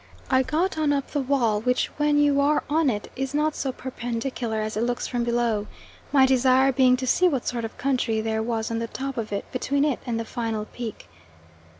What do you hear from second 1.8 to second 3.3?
when you are on it